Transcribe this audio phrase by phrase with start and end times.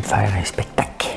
[0.00, 1.08] De faire un spectacle.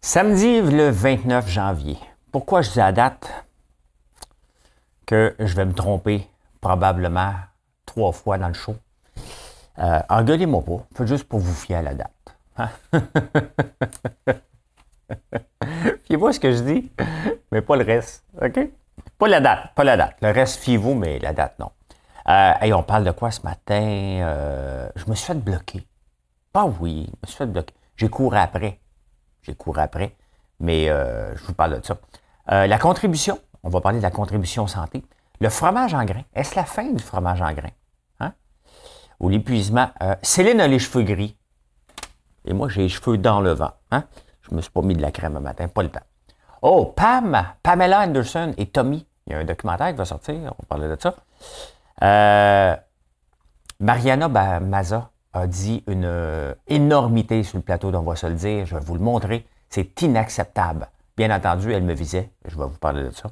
[0.00, 1.98] Samedi le 29 janvier.
[2.32, 3.30] Pourquoi je dis la date?
[5.06, 6.26] Que je vais me tromper
[6.60, 7.32] probablement
[7.86, 8.74] trois fois dans le show.
[9.78, 11.04] Euh, engueulez-moi pas.
[11.04, 12.10] Juste pour vous fier à la date.
[12.56, 12.70] Hein?
[16.04, 16.90] Fiez-vous ce que je dis,
[17.52, 18.24] mais pas le reste.
[18.40, 18.58] OK?
[19.18, 20.16] Pas la date, pas la date.
[20.22, 21.70] Le reste, fiez-vous, mais la date, non.
[22.28, 23.82] Euh, on parle de quoi ce matin?
[23.82, 25.86] Euh, je me suis fait bloquer.
[26.54, 27.74] Ah oui, je me suis fait bloquer.
[27.96, 28.80] J'ai couru après.
[29.42, 30.16] J'ai couru après,
[30.60, 31.98] mais euh, je vous parle de ça.
[32.50, 35.04] Euh, la contribution, on va parler de la contribution santé.
[35.40, 37.70] Le fromage en grain, est-ce la fin du fromage en grain?
[38.20, 38.32] Hein?
[39.20, 39.90] Ou l'épuisement?
[40.22, 41.36] Céline a les cheveux gris.
[42.46, 43.72] Et moi, j'ai les cheveux dans le vent.
[43.90, 44.04] Hein?
[44.42, 46.00] Je me suis pas mis de la crème le matin, pas le temps.
[46.62, 49.06] Oh, Pam, Pamela Anderson et Tommy.
[49.26, 51.14] Il y a un documentaire qui va sortir, on parler de ça.
[52.02, 52.76] Euh,
[53.80, 54.28] Mariana
[54.60, 58.66] Maza a dit une euh, énormité sur le plateau, on va se le dire.
[58.66, 59.46] Je vais vous le montrer.
[59.68, 60.88] C'est inacceptable.
[61.16, 62.30] Bien entendu, elle me visait.
[62.44, 63.30] Je vais vous parler de ça.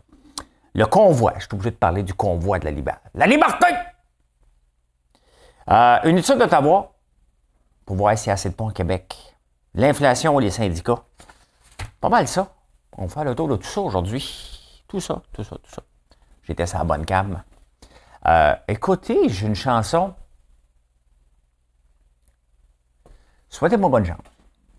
[0.74, 1.34] Le convoi.
[1.36, 3.08] Je suis obligé de parler du convoi de la liberté.
[3.14, 3.66] La liberté!
[5.70, 6.92] Euh, une étude d'Ottawa
[7.86, 9.16] pour voir s'il y a assez de ponts au Québec.
[9.74, 11.02] L'inflation les syndicats.
[12.00, 12.52] Pas mal ça.
[12.96, 14.82] On fait le tour de tout ça aujourd'hui.
[14.88, 15.82] Tout ça, tout ça, tout ça.
[16.42, 17.42] J'étais sur la bonne cam.
[18.26, 20.14] Euh, écoutez, j'ai une chanson.
[23.48, 24.18] Souhaitez-moi bonne chance.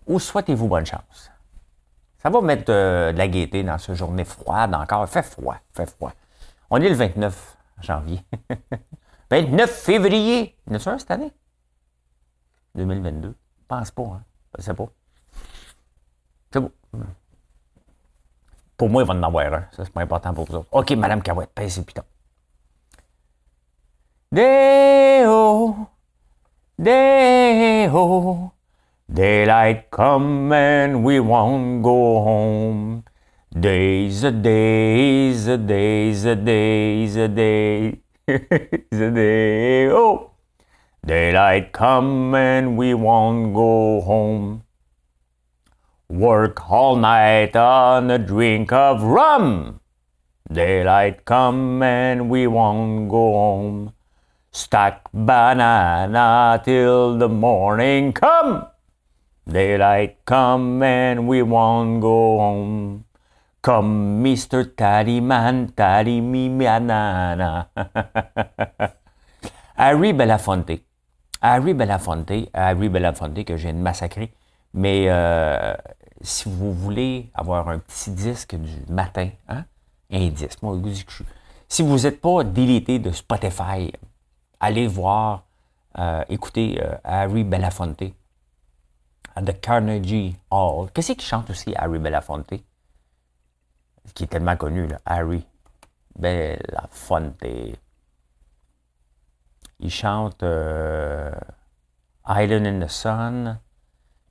[0.06, 1.30] Ou souhaitez-vous bonne chance.
[2.18, 5.06] Ça va mettre de la gaieté dans cette journée froide encore.
[5.08, 6.12] Fait froid, fait froid.
[6.70, 8.24] On est le 29 janvier.
[9.30, 10.56] 29 février.
[10.66, 11.32] Il y a cette année?
[12.74, 13.28] 2022.
[13.28, 13.34] Je
[13.68, 14.24] pense pas, hein?
[14.56, 14.88] Je sais pas.
[16.52, 16.72] C'est beau.
[18.76, 19.66] Pour moi, il va en avoir un.
[19.72, 20.68] Ça, c'est pas important pour vous autres.
[20.72, 22.02] OK, Madame Cahouette, pèse putain.
[24.34, 25.88] Day-o,
[26.82, 28.52] day-o,
[29.08, 33.04] daylight come and we won't go home.
[33.52, 40.32] Days a days a days a days a day, a day, oh.
[41.06, 44.64] Daylight come and we won't go home.
[46.08, 49.78] Work all night on a drink of rum.
[50.50, 53.92] Daylight come and we won't go home.
[54.54, 58.64] Stack banana till the morning come.
[59.50, 63.04] Daylight come and we won't go home.
[63.62, 64.70] Come, Mr.
[65.20, 67.66] Man, Taddy me banana.
[69.76, 70.82] Harry Belafonte.
[71.42, 74.32] Harry Belafonte, Harry Belafonte que j'ai massacré.
[74.72, 75.74] Mais euh,
[76.20, 79.64] si vous voulez avoir un petit disque du matin, hein,
[80.12, 80.80] un disque, moi,
[81.68, 83.90] si vous n'êtes pas délité de Spotify,
[84.64, 85.44] allez voir,
[85.98, 88.02] euh, écoutez euh, Harry Belafonte
[89.36, 90.90] à The Carnegie Hall.
[90.92, 92.54] Qu'est-ce qu'il chante aussi, Harry Belafonte?
[94.14, 95.46] Qui est tellement connu, Harry
[96.18, 97.44] Belafonte.
[99.80, 101.32] Il chante euh,
[102.26, 103.58] Island in the Sun,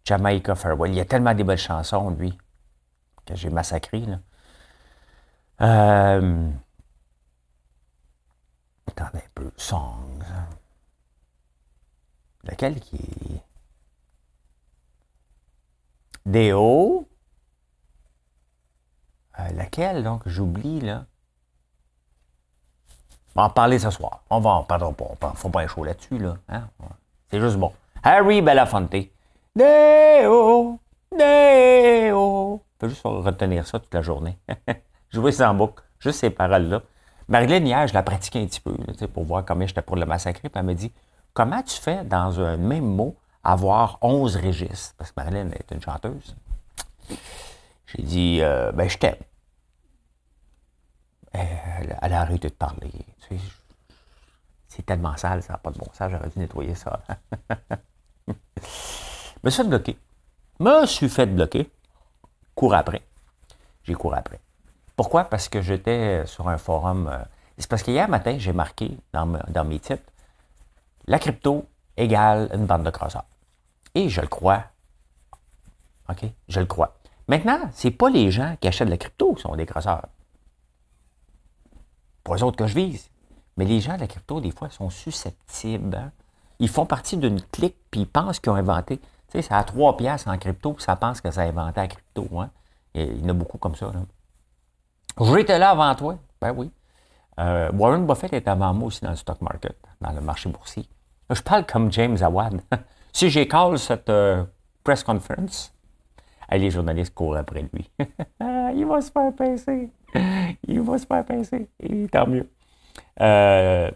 [0.03, 0.91] Jamaica Farewell.
[0.91, 2.35] Il y a tellement de belles chansons, lui,
[3.25, 4.03] que j'ai massacré.
[5.59, 6.19] Là.
[8.87, 9.51] Attendez un peu.
[9.57, 10.19] Songs.
[12.43, 13.41] Lequel qui est?
[16.25, 17.07] Déo.
[19.39, 21.05] Euh, laquelle, donc, j'oublie, là.
[23.35, 24.23] On va en parler ce soir.
[24.29, 25.33] On va en parler pas.
[25.35, 26.37] Faut pas un chaud là-dessus, là.
[26.49, 26.69] Hein?
[27.31, 27.73] C'est juste bon.
[28.03, 28.95] Harry Belafonte.
[29.55, 30.79] Déo.
[31.17, 32.61] Déo.
[32.79, 34.37] Faut juste retenir ça toute la journée.
[35.11, 35.83] Jouer en boucle.
[35.99, 36.81] Juste ces paroles-là.
[37.27, 38.75] Marilyn, hier, je la pratiquais un petit peu
[39.07, 40.49] pour voir comment j'étais pour le massacrer.
[40.49, 40.91] Puis elle m'a dit
[41.33, 44.93] Comment tu fais dans un même mot avoir 11 registres?
[44.97, 46.35] Parce que Marilyn est une chanteuse.
[47.87, 49.15] J'ai dit euh, Ben, je t'aime.
[51.31, 52.91] Elle, a arrêté de parler.
[54.67, 57.01] c'est tellement sale, ça n'a pas de bon sens, j'aurais dû nettoyer ça.
[58.27, 58.33] je
[59.43, 59.97] me suis fait bloquer.
[60.59, 61.71] Je me suis fait bloquer.
[62.53, 63.01] Cours après.
[63.83, 64.39] J'ai couru après.
[64.95, 65.25] Pourquoi?
[65.25, 67.09] Parce que j'étais sur un forum.
[67.11, 67.23] Euh,
[67.57, 69.25] c'est parce qu'hier matin, j'ai marqué dans,
[69.65, 70.03] mes titres
[71.05, 71.65] la crypto
[71.97, 73.25] égale une bande de crosseurs.
[73.95, 74.63] Et je le crois.
[76.09, 76.25] OK?
[76.47, 76.97] Je le crois.
[77.27, 80.07] Maintenant, ce n'est pas les gens qui achètent de la crypto qui sont des crosseurs.
[82.23, 83.09] Pas eux autres que je vise.
[83.57, 85.95] Mais les gens de la crypto, des fois, sont susceptibles.
[85.95, 86.11] Hein.
[86.59, 88.97] Ils font partie d'une clique, puis ils pensent qu'ils ont inventé.
[88.97, 91.81] Tu sais, ça a trois piastres en crypto, puis ça pense que ça a inventé
[91.81, 92.27] la crypto.
[92.39, 92.49] Hein.
[92.95, 93.91] il y en a beaucoup comme ça.
[95.19, 96.17] J'étais là avant toi.
[96.41, 96.71] Ben oui.
[97.39, 100.87] Euh, Warren Buffett est avant moi aussi dans le stock market, dans le marché boursier.
[101.29, 102.61] Je parle comme James Awad.
[103.13, 104.43] si j'ai call cette euh,
[104.83, 105.73] press conference,
[106.51, 107.89] les journalistes courent après lui.
[108.75, 109.89] il va se faire pincer.
[110.67, 111.69] Il va se faire pincer.
[112.11, 112.47] Tant mieux.
[113.21, 113.89] Euh,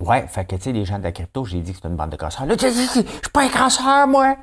[0.00, 1.96] ouais, fait que, tu sais, les gens de la crypto, j'ai dit que c'était une
[1.96, 2.46] bande de casseurs.
[2.46, 4.36] Là, tu dis, je suis pas un casseur, moi.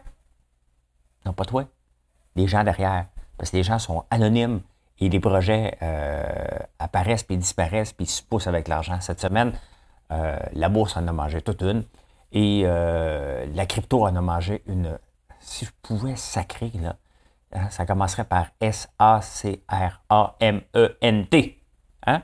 [1.25, 1.65] Non, pas toi.
[2.35, 3.05] Les gens derrière.
[3.37, 4.61] Parce que les gens sont anonymes
[4.99, 6.23] et les projets euh,
[6.79, 8.99] apparaissent puis disparaissent puis se poussent avec l'argent.
[9.01, 9.53] Cette semaine,
[10.11, 11.83] euh, la bourse en a mangé toute une
[12.31, 14.97] et la crypto en a mangé une.
[15.39, 16.95] Si je pouvais sacrer, là,
[17.53, 19.61] hein, ça commencerait par S-A-C-R-A-M-E-N-T.
[22.07, 22.21] Hein?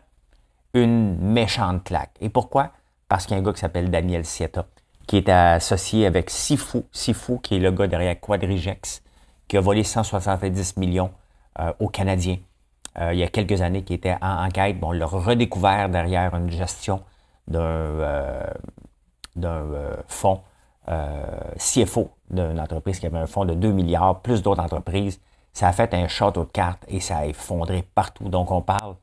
[0.74, 2.16] une méchante claque.
[2.22, 2.72] Et pourquoi?
[3.08, 4.66] Parce qu'il y a un gars qui s'appelle Daniel Sieta,
[5.08, 9.02] qui est associé avec Sifu, Sifu, qui est le gars derrière Quadrigex,
[9.48, 11.12] qui a volé 170 millions
[11.60, 12.51] euh, aux Canadiens euh,
[13.00, 14.80] il y a quelques années, qui était en enquête.
[14.80, 17.02] Bon, on l'a redécouvert derrière une gestion
[17.48, 18.44] d'un euh,
[20.08, 20.42] fonds
[21.58, 25.22] CFO d'une entreprise qui avait un fonds de 2 milliards, plus d'autres entreprises.
[25.54, 28.30] Ça a fait un château de cartes et ça a effondré partout.
[28.30, 28.96] Donc, on parle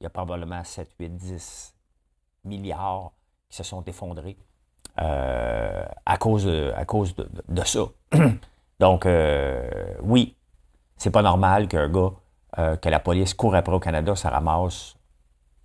[0.00, 1.74] il y a probablement 7, 8, 10
[2.44, 3.12] milliards
[3.48, 4.38] qui se sont effondrés
[5.00, 6.72] euh, à cause, de,
[7.64, 7.80] ça.
[8.80, 10.36] Donc, euh, oui,
[10.96, 12.12] c'est pas normal qu'un gars,
[12.58, 14.96] euh, que la police court après au Canada, ça ramasse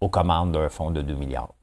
[0.01, 1.53] aux commandes d'un fonds de 2 milliards.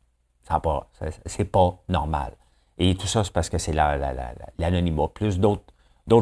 [1.27, 2.37] C'est pas normal.
[2.79, 5.63] Et tout ça, c'est parce que c'est l'anonymat, plus d'autres,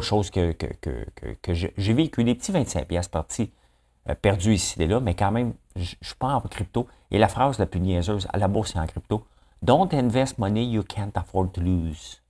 [0.03, 1.07] choses que, que, que,
[1.43, 2.23] que j'ai vécu.
[2.25, 3.51] Des petits 25 pièces partis
[4.09, 6.87] euh, perdu ici et là, mais quand même, je suis pas en crypto.
[7.11, 9.25] Et la phrase la plus niaiseuse à la bourse et en crypto,
[9.63, 12.23] Don't invest money you can't afford to lose.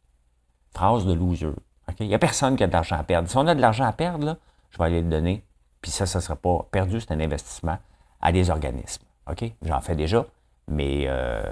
[0.75, 1.55] Phrase de loser.
[2.00, 3.28] Il n'y a personne qui a de l'argent à perdre.
[3.28, 4.37] Si on a de l'argent à perdre,
[4.70, 5.44] je vais aller le donner.
[5.81, 7.79] Puis ça, ça ne sera pas perdu, c'est un investissement
[8.21, 9.03] à des organismes.
[9.31, 9.44] OK?
[9.62, 10.27] J'en fais déjà,
[10.69, 11.43] mais euh,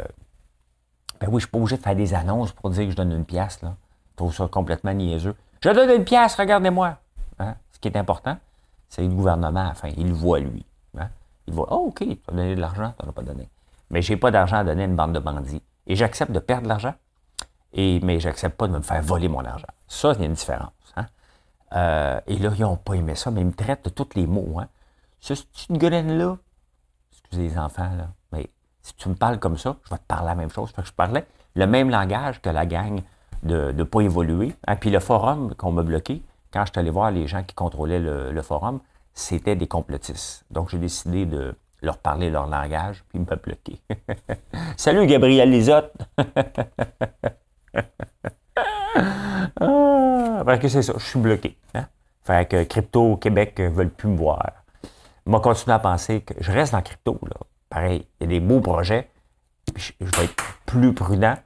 [1.20, 2.96] ben oui, je ne suis pas obligé de faire des annonces pour dire que je
[2.96, 3.62] donne une pièce.
[3.62, 3.76] Là.
[4.12, 5.34] Je trouve ça complètement niaiseux.
[5.60, 6.96] Je donne une pièce, regardez-moi.
[7.38, 7.54] Hein?
[7.72, 8.36] Ce qui est important,
[8.88, 9.88] c'est le gouvernement à la fin.
[9.96, 10.64] Il le voit, lui.
[10.98, 11.08] Hein?
[11.46, 13.48] Il voit, oh, OK, tu as donné de l'argent, tu n'en as pas donné.
[13.90, 15.62] Mais je n'ai pas d'argent à donner à une bande de bandits.
[15.86, 16.94] Et j'accepte de perdre de l'argent,
[17.72, 19.66] et, mais j'accepte pas de me faire voler mon argent.
[19.88, 20.70] Ça, il y une différence.
[21.74, 24.26] Euh, et là, ils n'ont pas aimé ça, mais ils me traitent de tous les
[24.26, 24.58] mots.
[24.58, 24.68] Hein.
[25.20, 25.36] C'est
[25.68, 26.36] une graine-là.
[27.12, 28.08] Excusez les enfants, là.
[28.32, 28.48] Mais
[28.82, 30.72] si tu me parles comme ça, je vais te parler la même chose.
[30.72, 33.02] que je parlais le même langage que la gang
[33.42, 34.54] de ne pas évoluer.
[34.66, 34.76] Hein.
[34.76, 36.22] Puis le forum qu'on m'a bloqué,
[36.52, 38.80] quand je suis allé voir les gens qui contrôlaient le, forum,
[39.12, 40.44] c'était des complotistes.
[40.50, 43.80] Donc, j'ai décidé de leur parler leur langage, puis me bloquer.
[44.76, 45.92] Salut, Gabriel Lisotte!
[49.60, 51.56] ah, parce que c'est ça, je suis bloqué.
[51.74, 51.86] Hein?
[52.24, 54.52] Fait que Crypto Québec ne veulent plus me voir.
[55.26, 57.18] Moi, continuer à penser que je reste dans crypto.
[57.22, 57.36] Là.
[57.68, 59.10] Pareil, il y a des beaux projets.
[59.76, 61.36] je vais être plus prudent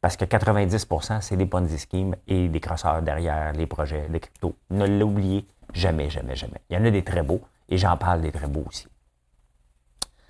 [0.00, 4.54] parce que 90% c'est des Ponzi schemes et des crosseurs derrière les projets de crypto.
[4.70, 6.60] Ne l'oubliez jamais, jamais, jamais.
[6.70, 8.86] Il y en a des très beaux et j'en parle des très beaux aussi.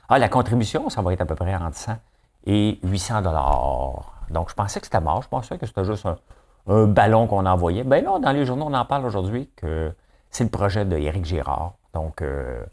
[0.09, 1.99] Ah, la contribution, ça va être à peu près entre 100
[2.47, 4.13] et 800 dollars.
[4.31, 5.23] Donc, je pensais que c'était mort.
[5.23, 6.17] Je pensais que c'était juste un,
[6.67, 7.85] ballon qu'on envoyait.
[7.85, 9.93] Ben non, dans les journaux, on en parle aujourd'hui que
[10.31, 11.75] c'est le projet de Éric Girard.
[11.95, 12.65] Donc, euh,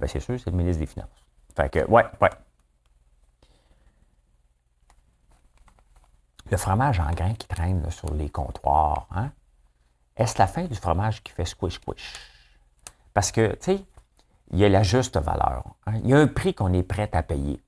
[0.00, 1.08] ben c'est sûr, c'est le ministre des Finances.
[1.54, 2.30] Fait que, ouais, ouais.
[6.52, 9.30] le fromage en grains qui traîne sur les comptoirs, hein?
[10.16, 12.12] est-ce la fin du fromage qui fait squish squish?
[13.14, 13.84] Parce que, tu sais,
[14.50, 15.64] il y a la juste valeur.
[15.86, 15.94] Hein?
[16.04, 17.62] Il y a un prix qu'on est prêt à payer.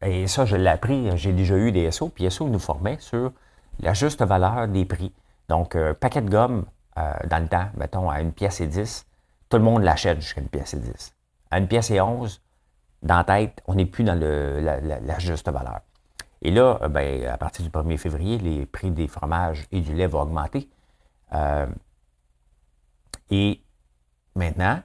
[0.00, 3.32] Et ça, je l'ai appris, j'ai déjà eu des SO, puis SO nous formait sur
[3.80, 5.12] la juste valeur des prix.
[5.48, 6.64] Donc, un paquet de gomme,
[6.98, 9.06] euh, dans le temps, mettons, à une pièce et 10,
[9.48, 11.14] tout le monde l'achète jusqu'à une pièce et 10.
[11.50, 12.42] À une pièce et 11,
[13.02, 15.80] dans la tête, on n'est plus dans la, juste valeur.
[16.42, 19.94] Et là, euh, ben, à partir du 1er février, les prix des fromages et du
[19.94, 20.68] lait vont augmenter.
[21.32, 21.66] Euh,
[23.30, 23.62] et
[24.34, 24.80] maintenant,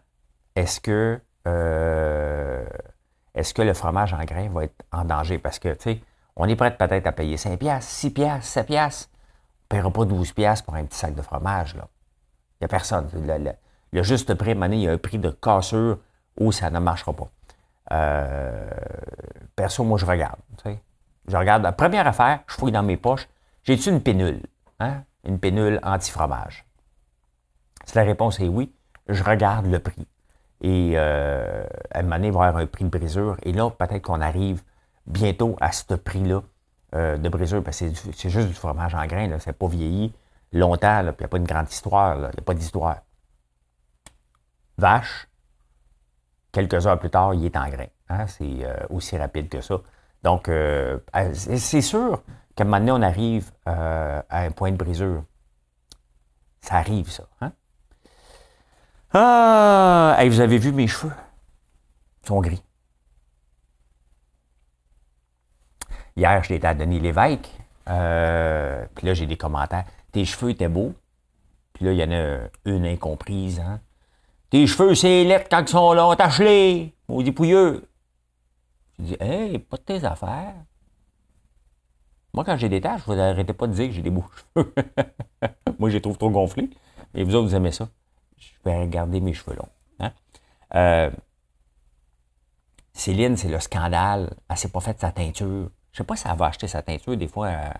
[0.56, 2.66] est-ce que, euh,
[3.34, 5.38] est-ce que le fromage en grains va être en danger?
[5.38, 6.04] Parce que, tu sais,
[6.36, 9.10] on est prêt peut-être à payer 5 piastres, 6 piastres, 7 piastres.
[9.14, 11.74] On ne paiera pas 12 piastres pour un petit sac de fromage.
[11.76, 11.80] Il
[12.62, 13.08] n'y a personne.
[13.14, 16.00] Le, juste prix, il y a un prix de cassure
[16.40, 17.30] où ça ne marchera pas.
[19.56, 20.40] perso, moi, je regarde.
[21.28, 23.28] Je regarde, la première affaire, je fouille dans mes poches,
[23.64, 24.42] j'ai-tu une pénule?
[24.80, 25.04] Hein?
[25.24, 26.66] Une pénule anti-fromage?
[27.86, 28.74] Si la réponse est oui,
[29.08, 30.08] je regarde le prix.
[30.62, 33.38] Et euh, à un moment donné, il va y avoir un prix de brisure.
[33.44, 34.64] Et là, peut-être qu'on arrive
[35.12, 36.41] bientôt à ce prix-là
[36.96, 40.13] euh, de brisure, parce que c'est juste du fromage en grain, c'est pas vieilli
[40.51, 42.98] longtemps, puis il n'y a pas une grande histoire, il n'y a pas d'histoire.
[44.77, 45.27] Vache,
[46.51, 47.88] quelques heures plus tard, il est en grain.
[48.10, 49.80] Hein, c'est euh, aussi rapide que ça.
[50.24, 51.00] Donc, euh,
[51.34, 52.24] c'est sûr
[52.56, 55.24] qu'à un moment donné, on arrive à un point de brisure.
[56.62, 57.24] Ça arrive, ça.
[57.41, 57.53] Hein?
[59.13, 60.18] Ah!
[60.25, 61.13] vous avez vu mes cheveux?
[62.24, 62.63] Ils sont gris.
[66.22, 67.50] Hier, je l'étais à Denis Lévesque.
[67.90, 69.86] Euh, puis là, j'ai des commentaires.
[70.12, 70.94] Tes cheveux étaient beaux.
[71.74, 73.60] Puis là, il y en a une incomprise.
[73.60, 73.80] Hein?
[74.51, 76.94] Tes cheveux, c'est lettres quand ils sont longs, tâche-les!
[77.08, 77.90] Maudit pouilleux!
[79.00, 80.54] Je dis, hey, pas de tes affaires.
[82.36, 84.75] Moi, quand j'ai des taches, vous n'arrêtez pas de dire que j'ai des beaux cheveux.
[85.80, 86.70] Moi, je les trouve trop gonflés.
[87.16, 87.90] Et vous autres, vous aimez ça
[88.38, 89.70] je vais regarder mes cheveux longs.
[90.00, 90.12] Hein.
[90.75, 91.12] Euh,
[92.94, 94.36] Céline, c'est le scandale.
[94.50, 95.70] Elle s'est pas fait sa teinture.
[95.92, 97.74] Je sais pas si elle va acheter sa teinture des fois à,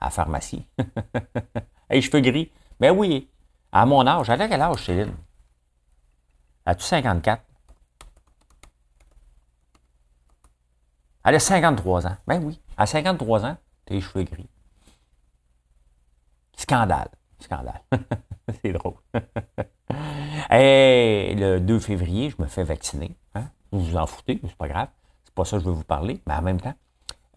[0.00, 0.66] la pharmacie.
[1.90, 2.52] hey, cheveux gris.
[2.78, 3.28] Ben oui.
[3.72, 5.14] À mon âge, elle a quel âge, Céline?
[6.64, 7.42] As-tu 54?
[11.24, 12.16] Elle a 53 ans.
[12.26, 12.60] Ben oui.
[12.76, 14.48] À 53 ans, t'as les cheveux gris.
[16.56, 17.10] Scandale.
[17.40, 17.82] Scandale.
[18.62, 18.94] c'est drôle.
[20.50, 23.16] Et le 2 février, je me fais vacciner.
[23.34, 23.50] Hein?
[23.72, 24.88] Vous vous en foutez, c'est pas grave.
[25.24, 26.22] C'est pas ça que je veux vous parler.
[26.26, 26.74] Mais en même temps,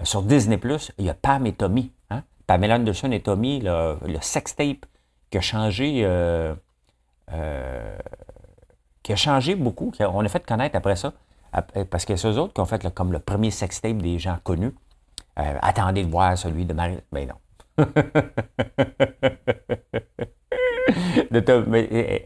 [0.03, 0.59] sur Disney,
[0.97, 1.91] il y a Pam et Tommy.
[2.09, 2.23] Hein?
[2.47, 4.19] Pamela Anderson et Tommy, le, le
[4.55, 4.85] tape
[5.29, 6.01] qui a changé.
[6.03, 6.53] Euh,
[7.31, 7.97] euh,
[9.03, 9.91] qui a changé beaucoup.
[9.99, 11.13] On a fait connaître après ça.
[11.89, 14.73] Parce que c'est eux autres qui ont fait comme le premier sextape des gens connus.
[15.35, 16.99] attendez de voir celui de Marie.
[17.11, 17.35] Mais non.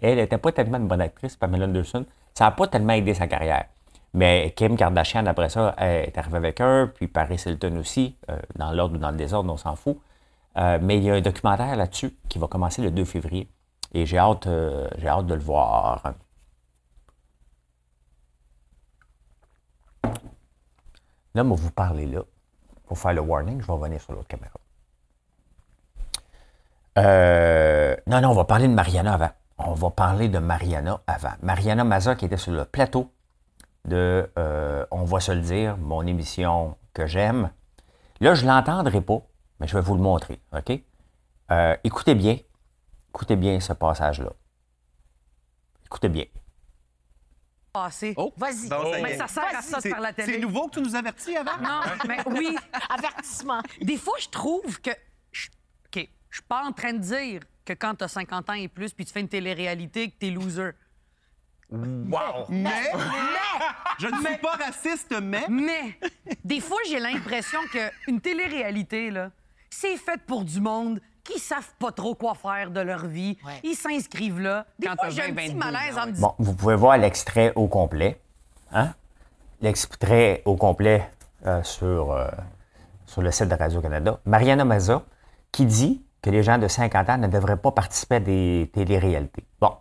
[0.01, 2.05] elle n'était pas tellement une bonne actrice, Pamela Anderson.
[2.33, 3.65] Ça n'a pas tellement aidé sa carrière.
[4.15, 8.71] Mais Kim Kardashian, après ça, est arrivée avec eux, puis Paris Hilton aussi, euh, dans
[8.71, 9.99] l'ordre ou dans le désordre, on s'en fout.
[10.57, 13.49] Euh, mais il y a un documentaire là-dessus qui va commencer le 2 février.
[13.93, 16.13] Et j'ai hâte, euh, j'ai hâte de le voir.
[21.33, 22.21] Là, moi, vous parlez là.
[22.85, 24.55] Pour faire le warning, je vais revenir sur l'autre caméra.
[28.07, 29.31] Non, non, on va parler de Mariana avant.
[29.57, 31.33] On va parler de Mariana avant.
[31.41, 33.11] Mariana Maza qui était sur le plateau
[33.85, 37.51] de euh, On va se le dire, mon émission que j'aime.
[38.19, 39.21] Là, je ne l'entendrai pas,
[39.59, 40.39] mais je vais vous le montrer.
[40.53, 40.79] OK?
[41.51, 42.37] Euh, écoutez bien.
[43.09, 44.31] Écoutez bien ce passage-là.
[45.85, 46.25] Écoutez bien.
[48.15, 48.33] Oh.
[48.37, 49.01] Vas-y.
[49.01, 50.33] mais ça sert à ça de faire la télé.
[50.33, 51.57] C'est nouveau que tu nous avertis avant?
[51.61, 52.55] Non, mais oui,
[52.89, 53.61] avertissement.
[53.81, 54.91] Des fois, je trouve que
[56.35, 58.91] je suis pas en train de dire que quand tu as 50 ans et plus,
[58.91, 60.71] puis tu fais une télé-réalité, que tu es loser.
[61.71, 62.45] Wow!
[62.49, 62.91] Mais,
[63.99, 65.45] je ne suis pas raciste, mais...
[65.49, 65.97] Mais,
[66.43, 69.31] des fois, j'ai l'impression qu'une télé-réalité, là,
[69.69, 73.37] c'est fait pour du monde qui savent pas trop quoi faire de leur vie.
[73.63, 74.65] Ils s'inscrivent là.
[74.77, 76.35] Des fois, j'ai un petit malaise en me disant...
[76.37, 78.21] Bon, vous pouvez voir l'extrait au complet.
[78.71, 78.93] Hein?
[79.61, 81.09] L'extrait au complet
[81.47, 82.27] euh, sur, euh,
[83.07, 84.19] sur le site de Radio-Canada.
[84.25, 85.03] Mariana Maza,
[85.51, 89.45] qui dit que les gens de 50 ans ne devraient pas participer à des télé-réalités.
[89.59, 89.71] Bon.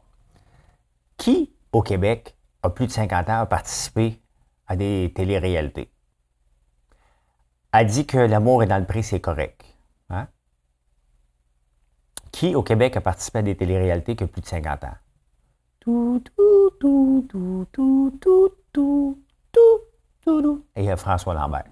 [1.16, 4.22] Qui, au Québec, a plus de 50 ans, a participé
[4.66, 5.90] à des télé-réalités?
[7.72, 9.64] A dit que l'amour est dans le prix, c'est correct.
[10.08, 10.28] Hein?
[12.30, 14.94] Qui, au Québec, a participé à des télé-réalités qui a plus de 50 ans?
[15.80, 19.18] Tout, tout, tout, tout, tout, tout, tout,
[19.52, 19.80] tout,
[20.24, 21.64] tout, Et François Lambert.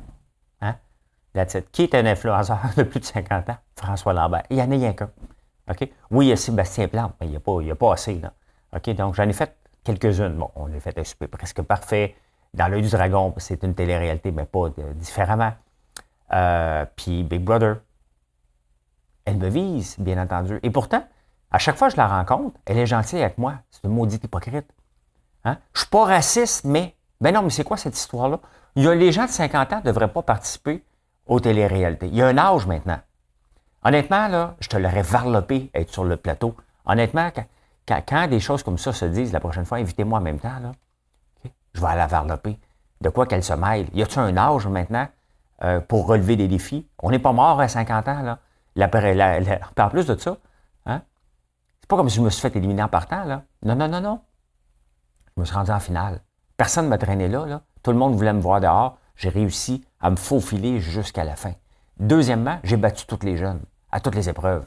[1.70, 3.56] Qui est un influenceur de plus de 50 ans?
[3.76, 4.42] François Lambert.
[4.50, 5.10] Il n'y en a rien qu'un.
[6.10, 8.18] Oui, il y a Sébastien Plante, mais il n'y a, a pas assez.
[8.18, 8.34] Là.
[8.74, 8.90] OK?
[8.94, 10.34] Donc, j'en ai fait quelques-unes.
[10.34, 12.14] Bon, on a fait un super presque parfait.
[12.54, 15.52] Dans l'œil du dragon, c'est une télé-réalité, mais pas différemment.
[16.32, 17.76] Euh, puis Big Brother.
[19.24, 20.58] Elle me vise, bien entendu.
[20.62, 21.06] Et pourtant,
[21.50, 23.54] à chaque fois que je la rencontre, elle est gentille avec moi.
[23.70, 24.66] C'est une maudite hypocrite.
[25.44, 25.58] Hein?
[25.74, 26.94] Je ne suis pas raciste, mais.
[27.20, 28.40] Ben non, mais c'est quoi cette histoire-là?
[28.74, 30.82] Les gens de 50 ans ne devraient pas participer
[31.26, 32.08] aux télé-réalités.
[32.08, 32.98] Il y a un âge maintenant.
[33.84, 36.56] Honnêtement, là, je te l'aurais varlopé être sur le plateau.
[36.84, 37.44] Honnêtement, quand,
[38.28, 40.72] des choses comme ça se disent la prochaine fois, invitez-moi en même temps, là,
[41.74, 42.58] je vais aller la varloper.
[43.00, 43.88] De quoi qu'elle se mêle.
[43.94, 45.08] Y a-t-il un âge maintenant
[45.64, 46.86] euh, pour relever des défis?
[47.00, 48.38] On n'est pas mort à 50 ans, là.
[49.78, 50.36] en plus de ça,
[50.86, 51.02] hein?
[51.80, 53.42] c'est pas comme si je me suis fait éliminer en partant, là.
[53.64, 54.20] Non, non, non, non.
[55.36, 56.20] Je me suis rendu en finale.
[56.56, 57.62] Personne ne m'a traîné là, là.
[57.82, 58.98] Tout le monde voulait me voir dehors.
[59.16, 61.52] J'ai réussi à me faufiler jusqu'à la fin.
[61.98, 63.60] Deuxièmement, j'ai battu tous les jeunes
[63.90, 64.66] à toutes les épreuves.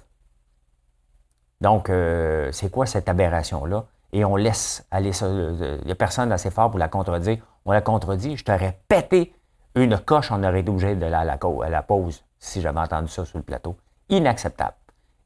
[1.61, 3.85] Donc, euh, c'est quoi cette aberration-là?
[4.13, 5.27] Et on laisse aller ça.
[5.27, 7.37] Il n'y a personne assez fort pour la contredire.
[7.65, 8.37] On la contredit.
[8.37, 9.33] Je t'aurais pété
[9.75, 13.25] une coche, on aurait été obligé de la, à la pause si j'avais entendu ça
[13.25, 13.75] sur le plateau.
[14.09, 14.75] Inacceptable.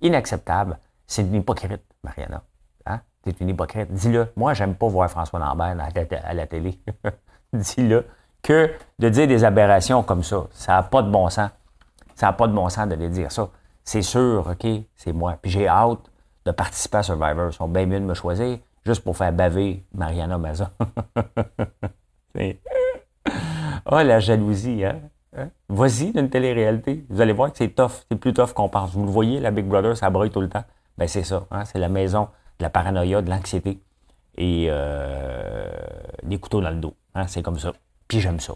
[0.02, 0.80] Inacceptable.
[1.06, 2.42] C'est une hypocrite, Mariana.
[2.86, 3.02] Hein?
[3.24, 3.92] C'est une hypocrite.
[3.92, 4.32] Dis-le.
[4.36, 5.76] Moi, j'aime pas voir François Lambert
[6.24, 6.80] à la télé.
[7.54, 8.08] Dis-le.
[8.42, 11.50] Que de dire des aberrations comme ça, ça n'a pas de bon sens.
[12.16, 13.50] Ça n'a pas de bon sens de les dire ça.
[13.84, 15.38] C'est sûr, OK, c'est moi.
[15.42, 16.00] Puis j'ai hâte
[16.50, 17.50] de participer à Survivor.
[17.52, 20.72] Ils sont bien mieux de me choisir juste pour faire baver Mariana Maza.
[23.86, 25.00] oh, la jalousie, hein?
[25.38, 25.50] hein?
[25.70, 27.06] Vas-y d'une télé-réalité.
[27.08, 28.04] Vous allez voir que c'est tough.
[28.10, 28.94] C'est plus tough qu'on pense.
[28.94, 30.64] Vous le voyez, la Big Brother, ça brûle tout le temps.
[30.98, 31.46] Ben c'est ça.
[31.52, 31.66] Hein?
[31.66, 33.80] C'est la maison de la paranoïa, de l'anxiété
[34.36, 35.70] et euh,
[36.24, 36.96] des couteaux dans le dos.
[37.14, 37.28] Hein?
[37.28, 37.74] C'est comme ça.
[38.08, 38.54] Puis j'aime ça.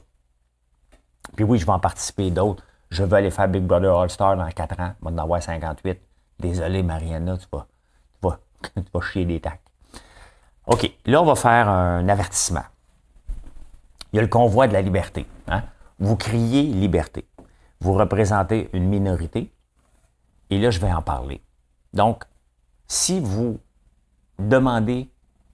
[1.36, 2.64] Puis oui, je vais en participer d'autres.
[2.90, 4.94] Je veux aller faire Big Brother All-Star dans 4 ans.
[5.04, 6.00] Je vais avoir 58.
[6.40, 7.68] Désolé, Mariana, tu vas,
[8.70, 9.62] tu vas, chier des tacs.
[10.67, 12.63] OK, là, on va faire un avertissement.
[14.12, 15.25] Il y a le convoi de la liberté.
[15.48, 15.63] Hein?
[16.00, 17.27] Vous criez liberté.
[17.82, 19.51] Vous représentez une minorité.
[20.50, 21.41] Et là, je vais en parler.
[21.93, 22.24] Donc,
[22.88, 23.60] si vous
[24.39, 25.10] demandez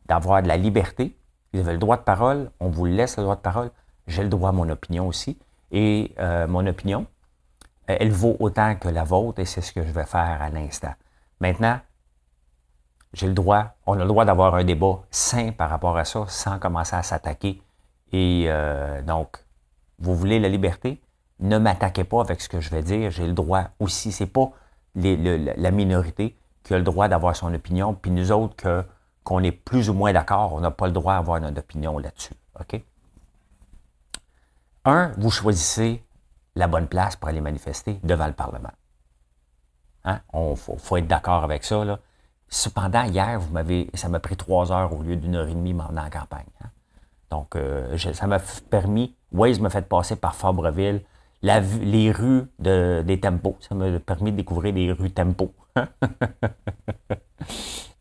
[0.05, 1.15] d'avoir de la liberté,
[1.53, 3.71] vous avez le droit de parole, on vous laisse le droit de parole,
[4.07, 5.39] j'ai le droit à mon opinion aussi.
[5.71, 7.05] Et euh, mon opinion,
[7.87, 10.93] elle vaut autant que la vôtre et c'est ce que je vais faire à l'instant.
[11.39, 11.79] Maintenant,
[13.13, 16.25] j'ai le droit, on a le droit d'avoir un débat sain par rapport à ça,
[16.27, 17.61] sans commencer à s'attaquer.
[18.11, 19.37] Et euh, donc,
[19.99, 21.01] vous voulez la liberté?
[21.39, 23.11] Ne m'attaquez pas avec ce que je vais dire.
[23.11, 24.11] J'ai le droit aussi.
[24.11, 24.51] C'est pas
[24.95, 28.85] la minorité qui a le droit d'avoir son opinion, puis nous autres
[29.23, 32.33] qu'on est plus ou moins d'accord, on n'a pas le droit d'avoir notre opinion là-dessus.
[32.59, 32.81] OK?
[34.85, 36.03] Un, vous choisissez
[36.55, 38.71] la bonne place pour aller manifester devant le Parlement.
[40.03, 40.21] Hein?
[40.33, 41.99] Il faut, être d'accord avec ça.
[42.49, 45.73] Cependant, hier, vous m'avez, ça m'a pris trois heures au lieu d'une heure et demie
[45.73, 46.45] m'en en campagne.
[46.63, 46.69] Hein.
[47.29, 51.01] Donc, euh, ça m'a permis, Waze m'a fait passer par Fabreville,
[51.43, 53.55] les rues des tempos.
[53.59, 55.53] Ça m'a permis de découvrir les rues tempo.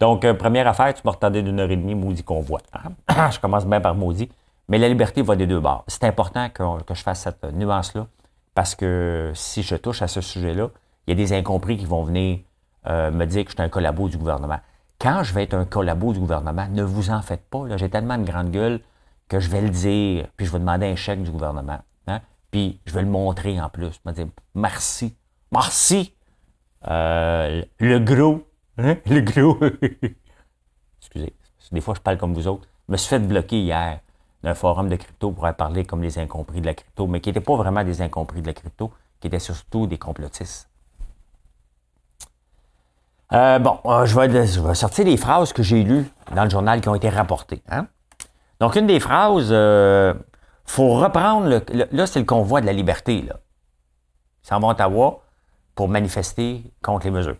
[0.00, 2.60] Donc, euh, première affaire, tu m'as retardé d'une heure et demie, maudit convoi.
[2.72, 3.30] Hein.
[3.30, 4.30] je commence bien par maudit.
[4.68, 5.84] Mais la liberté va des deux bords.
[5.86, 8.06] C'est important que, que, je fasse cette nuance-là,
[8.54, 10.68] parce que si je touche à ce sujet-là,
[11.06, 12.40] il y a des incompris qui vont venir
[12.88, 14.60] euh, me dire que je suis un collabo du gouvernement.
[14.98, 17.64] Quand je vais être un collabo du gouvernement, ne vous en faites pas.
[17.76, 18.80] J'ai tellement de grande gueule
[19.28, 21.80] que je vais le dire, puis je vais demander un chèque du gouvernement.
[22.06, 22.20] Hein?
[22.50, 23.92] Puis je vais le montrer en plus.
[23.92, 25.14] Je vais dire merci.
[25.52, 26.14] Merci.
[26.88, 28.46] Euh, le gros.
[28.78, 28.96] Hein?
[29.06, 29.58] Le gros.
[31.00, 31.34] Excusez.
[31.70, 32.66] Des fois, je parle comme vous autres.
[32.88, 34.00] Je me suis fait bloquer hier
[34.42, 37.40] d'un forum de crypto pour parler comme les incompris de la crypto, mais qui n'étaient
[37.40, 40.67] pas vraiment des incompris de la crypto, qui étaient surtout des complotistes.
[43.32, 46.88] Euh, bon, euh, je, vais, sortir des phrases que j'ai lues dans le journal qui
[46.88, 47.62] ont été rapportées.
[47.68, 47.86] Hein.
[48.60, 50.14] Donc, une des phrases, euh,
[50.64, 53.22] faut reprendre, le, là, c'est le convoi de la liberté.
[53.22, 53.38] Là.
[54.44, 55.22] Ils s'en vont à Ottawa
[55.74, 57.36] pour manifester contre les mesures.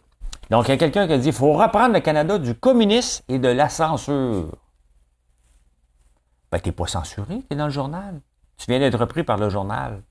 [0.51, 3.39] Donc, il y a quelqu'un qui a dit, faut reprendre le Canada du communisme et
[3.39, 4.57] de la censure.
[6.51, 8.21] Ben, t'es pas censuré, t'es dans le journal.
[8.57, 10.03] Tu viens d'être repris par le journal.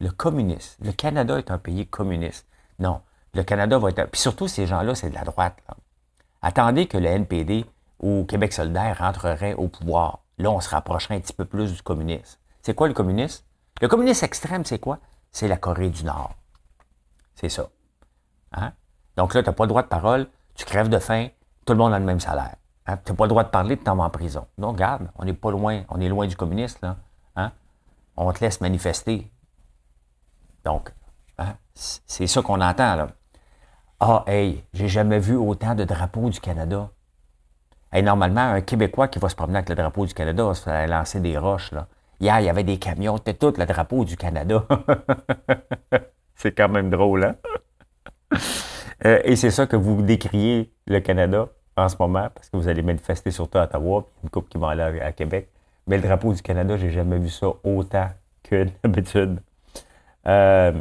[0.00, 0.84] Le communisme.
[0.84, 2.49] Le Canada est un pays communiste.
[2.80, 3.02] Non.
[3.34, 4.10] Le Canada va être.
[4.10, 5.56] Puis surtout, ces gens-là, c'est de la droite.
[6.42, 7.64] Attendez que le NPD
[8.00, 10.20] ou Québec solidaire rentrerait au pouvoir.
[10.38, 12.38] Là, on se rapprocherait un petit peu plus du communisme.
[12.62, 13.44] C'est quoi le communisme?
[13.80, 14.98] Le communisme extrême, c'est quoi?
[15.30, 16.34] C'est la Corée du Nord.
[17.34, 17.68] C'est ça.
[18.52, 18.72] Hein?
[19.16, 21.28] Donc là, tu n'as pas le droit de parole, tu crèves de faim,
[21.64, 22.56] tout le monde a le même salaire.
[22.86, 22.96] Hein?
[23.04, 24.46] Tu n'as pas le droit de parler, tu t'en en prison.
[24.58, 26.96] Donc, regarde, on n'est pas loin, on est loin du communisme, là.
[27.36, 27.52] Hein?
[28.16, 29.30] On te laisse manifester.
[30.64, 30.92] Donc?
[32.06, 33.08] C'est ça qu'on entend, là.
[34.00, 36.90] Ah, hey, j'ai jamais vu autant de drapeaux du Canada.
[37.92, 40.88] Hey, normalement, un Québécois qui va se promener avec le drapeau du Canada va se
[40.88, 41.86] lancer des roches, là.
[42.20, 44.64] Hier, il y avait des camions, c'était tout le drapeau du Canada.
[46.34, 47.36] c'est quand même drôle, hein?
[49.06, 52.68] Euh, et c'est ça que vous décriez le Canada en ce moment, parce que vous
[52.68, 55.48] allez manifester surtout à Ottawa, puis une couple qui va aller à, Québec.
[55.86, 58.10] Mais le drapeau du Canada, j'ai jamais vu ça autant
[58.42, 59.40] que d'habitude.
[60.26, 60.72] Euh,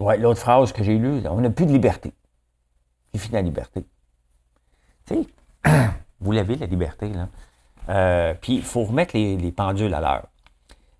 [0.00, 2.12] Ouais, l'autre phrase que j'ai lue, on n'a plus de liberté.
[3.12, 3.84] C'est fini la liberté.
[6.20, 7.28] Vous l'avez, la liberté, là.
[7.88, 10.26] Euh, puis, il faut remettre les, pendules à l'heure.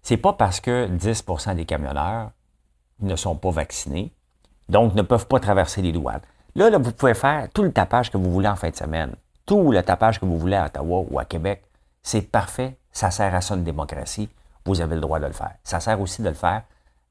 [0.02, 2.30] C'est pas parce que 10% des camionneurs
[3.00, 4.12] ne sont pas vaccinés,
[4.68, 6.20] donc ne peuvent pas traverser les douanes.
[6.54, 9.14] Là, vous pouvez faire tout le tapage que vous voulez en fin de semaine.
[9.46, 11.62] Tout le tapage que vous voulez à Ottawa ou à Québec.
[12.02, 12.76] C'est parfait.
[12.92, 14.28] Ça sert à ça une démocratie.
[14.64, 15.54] vous avez le droit de le faire.
[15.62, 16.62] Ça sert aussi de le faire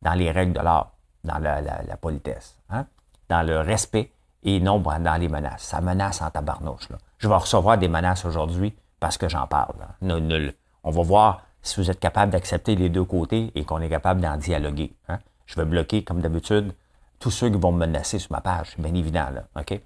[0.02, 0.92] dans les règles de l'art,
[1.24, 2.86] dans la, politesse, hein?
[3.28, 4.12] dans le respect
[4.44, 5.64] et non dans les menaces.
[5.64, 6.88] Ça menace en tabarnouche.
[7.18, 9.76] Je vais recevoir des menaces aujourd'hui parce que j'en parle.
[10.02, 14.22] On va voir si vous êtes capable d'accepter les deux côtés et qu'on est capable
[14.22, 14.94] d'en dialoguer.
[15.08, 15.20] Hein?
[15.46, 16.74] Je vais bloquer, comme d'habitude,
[17.20, 18.76] tous ceux qui vont me menacer sur ma page.
[18.78, 19.44] Bien évident, là.
[19.60, 19.82] OK?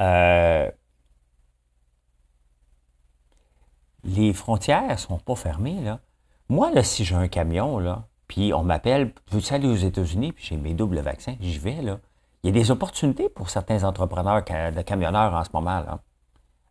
[0.00, 0.70] Euh,
[4.04, 5.98] les frontières ne sont pas fermées, là.
[6.48, 10.42] Moi, là, si j'ai un camion, là, puis on m'appelle, veux-tu aller aux États-Unis, puis
[10.46, 11.98] j'ai mes doubles vaccins, j'y vais, là.
[12.42, 16.00] Il y a des opportunités pour certains entrepreneurs de camionneurs en ce moment, là.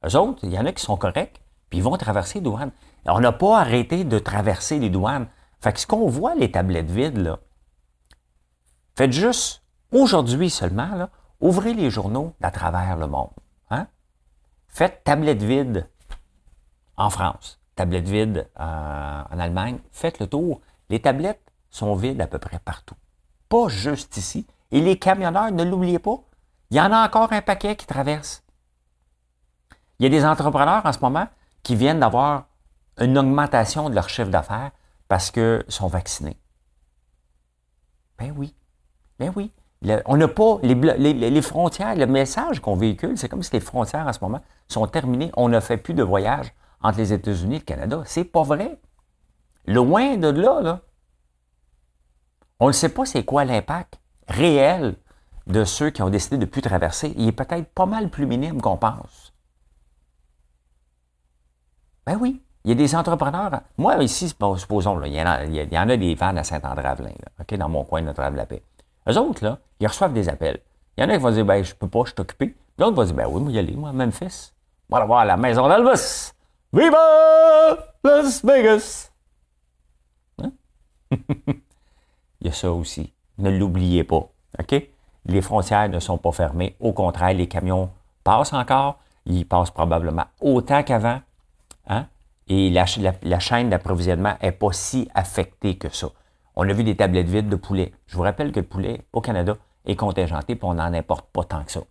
[0.03, 2.71] Eux autres, il y en a qui sont corrects, puis ils vont traverser les douanes.
[3.05, 5.27] On n'a pas arrêté de traverser les douanes.
[5.59, 7.37] Fait que ce qu'on voit, les tablettes vides, là,
[8.95, 13.29] faites juste, aujourd'hui seulement, là, ouvrez les journaux à travers le monde.
[13.69, 13.85] Hein?
[14.67, 15.87] Faites tablette vide
[16.97, 19.77] en France, tablette vide euh, en Allemagne.
[19.91, 20.59] Faites le tour.
[20.89, 22.95] Les tablettes sont vides à peu près partout.
[23.49, 24.45] Pas juste ici.
[24.71, 26.17] Et les camionneurs, ne l'oubliez pas,
[26.69, 28.43] il y en a encore un paquet qui traverse.
[29.99, 31.27] Il y a des entrepreneurs en ce moment
[31.63, 32.45] qui viennent d'avoir
[32.99, 34.71] une augmentation de leur chiffre d'affaires
[35.07, 36.37] parce qu'ils sont vaccinés.
[38.17, 38.55] Ben oui.
[39.19, 39.51] Ben oui.
[40.05, 44.13] on n'a pas les, frontières, le message qu'on véhicule, c'est comme si les frontières en
[44.13, 45.31] ce moment sont terminées.
[45.35, 48.01] On ne fait plus de voyage entre les États-Unis et le Canada.
[48.05, 48.79] C'est pas vrai.
[49.65, 50.81] Loin de là, là.
[52.61, 54.95] On ne sait pas c'est quoi l'impact réel
[55.47, 57.11] de ceux qui ont décidé de ne plus traverser.
[57.17, 59.33] Il est peut-être pas mal plus minime qu'on pense.
[62.05, 62.39] Ben oui.
[62.63, 63.61] Il y a des entrepreneurs.
[63.79, 67.13] Moi, ici, supposons, il, y en a, des vannes à Saint-André-Avelin,
[67.57, 68.61] dans mon coin de Notre-Dame-la-Paix.
[69.09, 70.59] Eux autres, là, ils reçoivent des appels.
[70.95, 72.55] Il y en a qui vont dire, ben, je peux pas, je suis occupé.
[72.77, 74.51] L'autre va dire, ben oui, moi, y aller, moi, Memphis.
[74.91, 76.33] On va voir la maison d'Elvis.
[76.71, 79.11] Viva Las Vegas!
[80.43, 80.51] Hein?
[82.41, 83.13] il y a ça aussi.
[83.37, 84.27] Ne l'oubliez pas.
[84.59, 84.89] OK?
[85.25, 86.75] Les frontières ne sont pas fermées.
[86.79, 87.89] Au contraire, les camions
[88.23, 88.99] passent encore.
[89.25, 91.21] Ils passent probablement autant qu'avant.
[91.87, 92.07] Hein?
[92.47, 96.09] Et la, chaîne d'approvisionnement n'est pas si affectée que ça.
[96.55, 97.93] On a vu des tablettes vides de poulet.
[98.07, 101.43] Je vous rappelle que le poulet au Canada est contingenté, puis on n'en importe pas
[101.43, 101.81] tant que ça.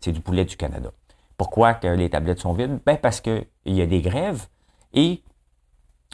[0.00, 0.90] C'est du poulet du Canada.
[1.36, 2.80] Pourquoi que les tablettes sont vides?
[2.84, 4.46] Ben parce qu'il y a des grèves
[4.92, 5.22] et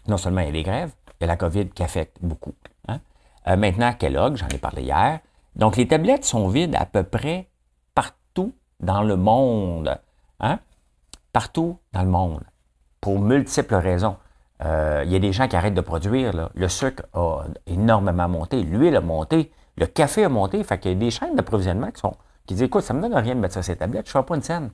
[0.07, 2.55] non seulement il y a des grèves, il y a la COVID qui affecte beaucoup.
[3.49, 5.21] Euh, maintenant, Kellogg, j'en ai parlé hier.
[5.55, 7.49] Donc, les tablettes sont vides à peu près
[7.95, 9.99] partout dans le monde.
[10.41, 10.59] Hein?
[11.33, 12.45] Partout dans le monde
[13.01, 14.17] pour multiples raisons.
[14.65, 16.51] Euh, il y a des gens qui arrêtent de produire.
[16.55, 20.65] Le sucre a énormément monté, l'huile a monté, le café a monté.
[20.65, 23.09] Fait qu'il y a des chaînes d'approvisionnement qui sont qui disent Écoute, ça ne me
[23.09, 24.71] donne rien de mettre ça sur ces tablettes, je ne fais pas une scène.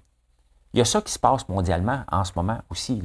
[0.73, 3.03] Il y a ça qui se passe mondialement en ce moment aussi.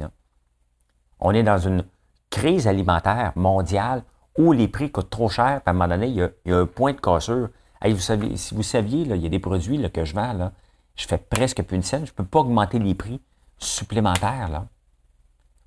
[1.20, 1.84] On est dans une
[2.30, 4.04] crise alimentaire mondiale
[4.38, 5.62] où les prix coûtent trop cher.
[5.66, 7.50] à un moment donné, il y a, un point de cassure.
[7.84, 10.52] vous savez, si vous saviez, il y a des produits que je vends, là,
[10.96, 12.06] je fais presque plus une scène.
[12.06, 13.22] Je ne peux pas augmenter les prix
[13.58, 14.66] supplémentaires.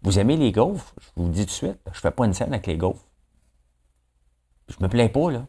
[0.02, 0.94] Vous aimez les gaufres?
[1.00, 3.04] Je vous dis tout de suite, je ne fais pas une scène avec les gaufres.
[4.68, 5.46] Je me plains pas, là.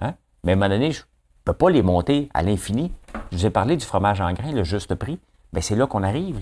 [0.00, 0.14] Hein?
[0.44, 1.06] Mais à un moment donné, je ne
[1.44, 2.92] peux pas les monter à l'infini.
[3.30, 5.18] Je vous ai parlé du fromage en grain, le juste prix.
[5.52, 6.40] Bien, c'est là qu'on arrive.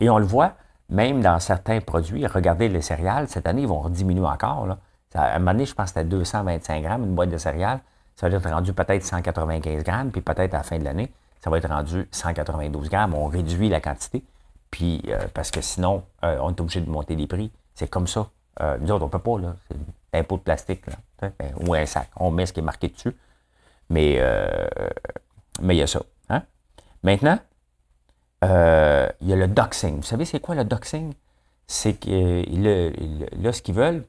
[0.00, 0.54] Et on le voit,
[0.88, 2.26] même dans certains produits.
[2.26, 4.66] Regardez les céréales, cette année, ils vont diminuer encore.
[4.66, 4.78] Là.
[5.14, 7.80] à un moment donné, je pense que c'était 225 grammes, une boîte de céréales.
[8.16, 11.50] Ça va être rendu peut-être 195 grammes, puis peut-être à la fin de l'année, ça
[11.50, 13.14] va être rendu 192 grammes.
[13.14, 14.24] On réduit la quantité.
[14.70, 17.50] Puis, euh, parce que sinon, euh, on est obligé de monter les prix.
[17.74, 18.28] C'est comme ça.
[18.60, 19.54] Euh, nous autres, on ne peut pas, là.
[19.68, 22.10] C'est un pot de plastique, là, ben, ou un sac.
[22.16, 23.14] On met ce qui est marqué dessus.
[23.90, 24.20] Mais,
[25.62, 26.00] mais il y a ça.
[26.28, 26.42] Hein?
[27.02, 27.38] Maintenant,
[28.42, 29.96] il y a le doxing.
[29.96, 31.14] Vous savez, c'est quoi le doxing?
[31.66, 32.44] C'est que
[33.42, 34.04] là, ce qu'ils veulent,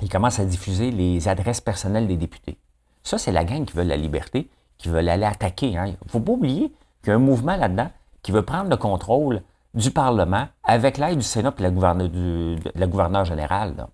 [0.00, 2.58] ils commencent à diffuser les adresses personnelles des députés.
[3.02, 5.68] Ça, c'est la gang qui veut la liberté, qui veut aller attaquer.
[5.68, 5.94] Il hein.
[6.04, 7.90] ne faut pas oublier qu'il y a un mouvement là-dedans
[8.22, 9.42] qui veut prendre le contrôle
[9.74, 13.86] du Parlement avec l'aide du Sénat et du, la gouverneure générale.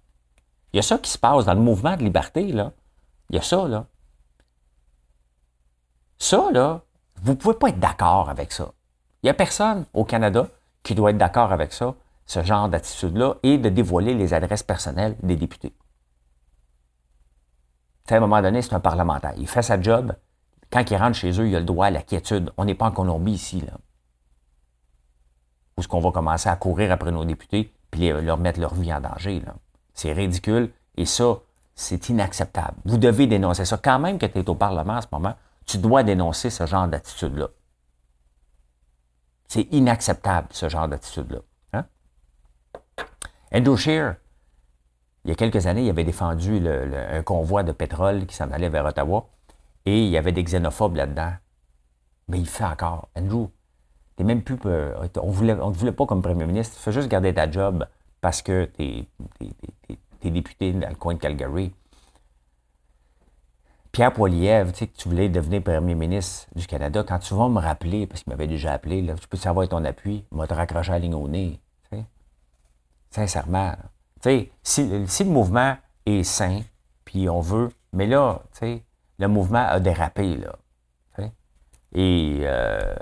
[0.73, 2.53] Il y a ça qui se passe dans le mouvement de liberté.
[2.53, 2.73] Là.
[3.31, 3.67] Il y a ça.
[3.67, 3.87] Là.
[6.19, 6.83] Ça, là,
[7.23, 8.71] vous ne pouvez pas être d'accord avec ça.
[9.23, 10.49] Il n'y a personne au Canada
[10.83, 11.95] qui doit être d'accord avec ça,
[12.27, 15.75] ce genre d'attitude-là, et de dévoiler les adresses personnelles des députés.
[18.09, 19.35] À un moment donné, c'est un parlementaire.
[19.37, 20.15] Il fait sa job.
[20.73, 22.51] Quand il rentre chez eux, il a le droit à la quiétude.
[22.57, 23.61] On n'est pas en Colombie ici.
[23.61, 23.75] Là
[25.83, 29.01] ce qu'on va commencer à courir après nos députés puis leur mettre leur vie en
[29.01, 29.43] danger.
[29.95, 31.39] C'est ridicule et ça,
[31.75, 32.77] c'est inacceptable.
[32.85, 33.79] Vous devez dénoncer ça.
[33.83, 35.35] Quand même que tu es au Parlement en ce moment,
[35.67, 37.49] tu dois dénoncer ce genre d'attitude-là.
[39.51, 41.41] C'est inacceptable, ce genre d'attitude-là.
[41.73, 41.85] Hein?
[43.53, 44.15] Andrew Scheer,
[45.25, 48.69] il y a quelques années, il avait défendu un convoi de pétrole qui s'en allait
[48.69, 49.29] vers Ottawa
[49.87, 51.33] et il y avait des xénophobes là-dedans.
[52.29, 53.09] Mais il fait encore.
[53.17, 53.49] Andrew,
[54.15, 54.57] t'es même plus.
[54.67, 56.79] Euh, on ne te voulait pas comme premier ministre.
[56.79, 57.89] Fais juste garder ta job
[58.21, 59.05] parce que tu
[59.41, 61.73] es, député dans le coin de Calgary.
[63.93, 67.49] Pierre Poilievre, tu sais que tu voulais devenir premier ministre du Canada, quand tu vas
[67.49, 70.55] me rappeler, parce qu'il m'avait déjà appelé, là, je peux savoir ton appui, m'a te
[70.55, 71.61] raccroché la ligne au nez.
[73.11, 73.75] Sincèrement.
[74.23, 75.77] Tu sais, si, le mouvement
[76.07, 76.61] est sain,
[77.05, 78.85] puis on veut, mais là, tu sais,
[79.19, 80.57] le mouvement a dérapé, là.
[81.93, 82.95] Et, euh,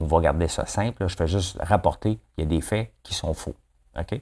[0.00, 1.06] on va garder ça simple.
[1.08, 3.54] Je fais juste rapporter qu'il y a des faits qui sont faux.
[3.98, 4.20] OK?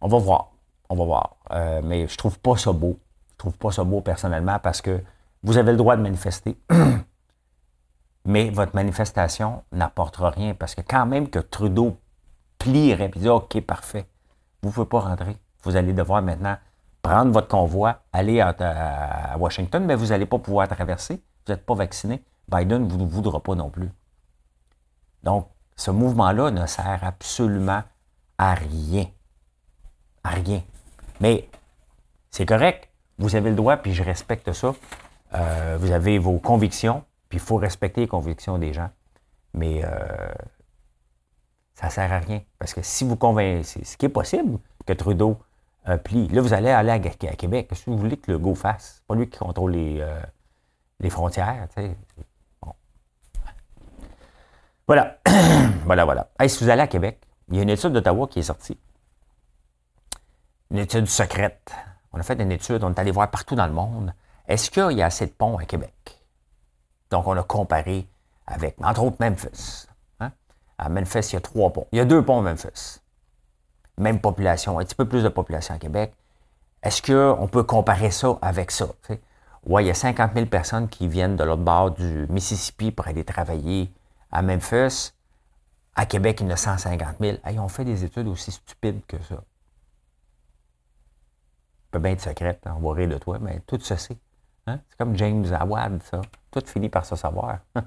[0.00, 0.50] On va voir.
[0.88, 1.36] On va voir.
[1.52, 2.98] Euh, mais je trouve pas ça beau.
[3.32, 5.02] Je trouve pas ça beau personnellement parce que
[5.42, 6.58] vous avez le droit de manifester.
[8.24, 11.96] mais votre manifestation n'apportera rien parce que quand même que Trudeau
[12.58, 14.06] plierait et dit OK, parfait,
[14.62, 15.36] vous ne pouvez pas rentrer.
[15.62, 16.56] Vous allez devoir maintenant
[17.02, 21.22] prendre votre convoi, aller à, Washington, mais vous n'allez pas pouvoir traverser.
[21.46, 22.22] Vous n'êtes pas vacciné.
[22.48, 23.90] Biden ne vous voudra pas non plus.
[25.22, 27.82] Donc, ce mouvement-là ne sert absolument
[28.38, 29.06] à rien.
[30.24, 30.62] À rien.
[31.20, 31.48] Mais
[32.30, 32.88] c'est correct.
[33.18, 34.74] Vous avez le droit, puis je respecte ça.
[35.34, 38.90] Euh, vous avez vos convictions, puis il faut respecter les convictions des gens.
[39.52, 40.32] Mais euh,
[41.74, 42.40] ça ne sert à rien.
[42.58, 45.38] Parce que si vous convaincez, ce qui est possible que Trudeau
[45.88, 47.68] euh, plie, là, vous allez aller à, Québec.
[47.68, 48.96] Qu'est-ce que vous voulez que le go fasse?
[48.96, 50.04] C'est pas lui qui contrôle les,
[51.00, 51.68] les frontières.
[54.86, 55.20] Voilà.
[55.84, 56.28] voilà, voilà.
[56.48, 58.76] si vous allez à Québec, il y a une étude d'Ottawa qui est sortie
[60.70, 61.72] une étude secrète.
[62.12, 64.14] On a fait une étude, on est allé voir partout dans le monde.
[64.46, 66.18] Est-ce qu'il y a assez de ponts à Québec?
[67.10, 68.06] Donc, on a comparé
[68.46, 69.86] avec, entre autres, Memphis.
[70.20, 70.32] Hein?
[70.78, 71.86] À Memphis, il y a trois ponts.
[71.92, 73.00] Il y a deux ponts à Memphis.
[73.98, 76.14] Même population, un petit peu plus de population à Québec.
[76.82, 78.86] Est-ce qu'on peut comparer ça avec ça?
[79.66, 83.06] Oui, il y a 50 000 personnes qui viennent de l'autre bord du Mississippi pour
[83.08, 83.92] aller travailler
[84.32, 85.12] à Memphis.
[85.94, 87.36] À Québec, il y en a 150 000.
[87.44, 89.42] Hey, on fait des études aussi stupides que ça
[91.90, 94.18] peut bien être secrète, hein, on va rire de toi, mais tout se sait.
[94.66, 94.80] Hein?
[94.88, 96.20] C'est comme James Awad, ça.
[96.50, 97.58] Tout finit par se savoir.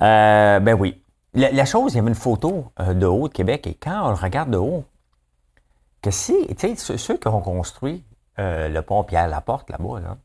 [0.00, 1.00] Euh, ben oui.
[1.34, 4.08] La, chose, il y avait une photo euh, de haut de Québec, et quand on
[4.08, 4.84] le regarde de haut,
[6.00, 8.04] que si, tu sais, ceux, qui ont construit
[8.40, 10.16] euh, le pont Pierre-Laporte là-bas, là,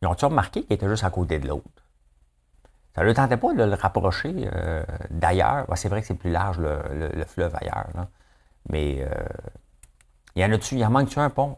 [0.00, 1.81] ils ont-tu remarqué qu'il était juste à côté de l'autre?
[2.94, 5.66] Ça ne le tentait pas de le rapprocher euh, d'ailleurs.
[5.76, 7.86] c'est vrai que c'est plus large le, fleuve ailleurs.
[8.68, 9.10] Mais euh,
[10.36, 11.56] il y en a-tu, il en manque-tu un pont?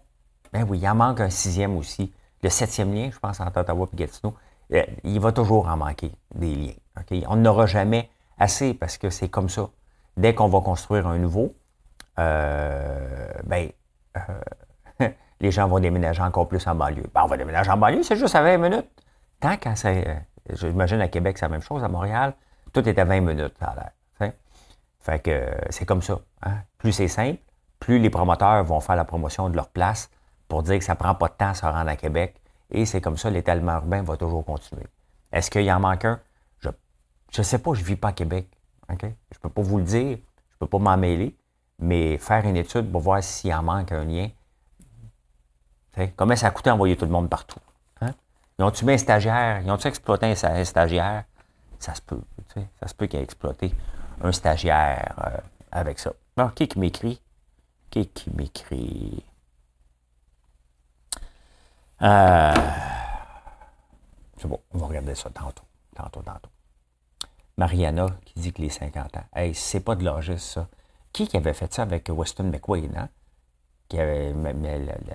[0.52, 2.12] Ben oui, il en manque un sixième aussi.
[2.42, 4.34] Le septième lien, je pense, entre Ottawa et Gatineau,
[4.72, 7.22] euh, il va toujours en manquer des liens.
[7.28, 9.68] On n'aura jamais assez parce que c'est comme ça.
[10.16, 11.52] Dès qu'on va construire un nouveau,
[12.16, 13.70] ben,
[15.40, 17.10] les gens vont déménager encore plus en banlieue.
[17.12, 18.88] Ben, on va déménager en banlieue, c'est juste à 20 minutes.
[19.40, 19.74] Tant qu'à
[20.50, 21.82] J'imagine à Québec, c'est la même chose.
[21.82, 22.34] À Montréal,
[22.72, 23.90] tout est à 20 minutes, ça l'air.
[25.00, 26.18] Fait que c'est comme ça.
[26.42, 26.62] Hein.
[26.78, 27.38] Plus c'est simple,
[27.78, 30.10] plus les promoteurs vont faire la promotion de leur place
[30.48, 32.40] pour dire que ça ne prend pas de temps à se rendre à Québec.
[32.70, 34.86] Et c'est comme ça, l'étalement urbain va toujours continuer.
[35.30, 36.20] Est-ce qu'il y en manque un?
[36.62, 36.70] Je
[37.40, 38.48] ne sais pas, je ne vis pas à Québec.
[38.88, 41.36] Je ne peux pas vous le dire, je ne peux pas m'en mêler,
[41.78, 44.28] mais faire une étude pour voir s'il en manque un lien.
[46.16, 47.60] Comment ça a coûté envoyer tout le monde partout?
[48.58, 49.62] Ils ont-tu mis un stagiaire?
[49.62, 51.24] Ils ont-tu exploité un, stagiaire?
[51.78, 53.74] Ça se peut, tu sais, ça se peut qu'il ait exploité
[54.22, 55.38] un stagiaire euh,
[55.72, 56.12] avec ça.
[56.36, 57.20] Alors, qui qui m'écrit?
[57.90, 59.24] Qui qui m'écrit?
[62.02, 62.54] Euh,
[64.36, 65.64] c'est bon, on va regarder ça tantôt.
[65.94, 66.50] Tantôt, tantôt.
[67.56, 69.24] Mariana qui dit que les 50 ans.
[69.34, 70.68] Hey, c'est pas de l'âge, ça.
[71.12, 73.08] Qui qui avait fait ça avec Weston McQuaid, hein?
[73.88, 74.32] Qui avait,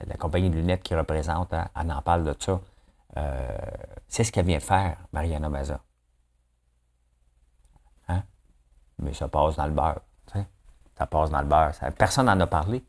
[0.07, 1.69] la, compagnie de lunettes qui représente, hein?
[1.75, 2.61] elle en parle de ça.
[3.17, 3.57] Euh,
[4.07, 5.81] c'est ce qu'elle vient faire, Mariana Maza.
[8.07, 8.23] Hein?
[8.99, 10.01] Mais ça passe dans le beurre.
[10.97, 11.71] Ça passe dans le beurre.
[11.97, 12.83] personne n'en a parlé.